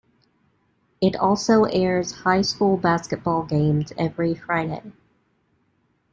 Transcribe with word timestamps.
It 0.99 1.15
also 1.15 1.65
airs 1.65 2.11
high 2.23 2.41
school 2.41 2.75
basketball 2.75 3.43
games 3.43 3.93
every 3.99 4.33
Friday. 4.33 4.93